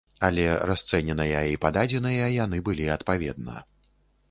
[0.27, 3.63] Але расцэненыя і пададзеныя яны былі адпаведна.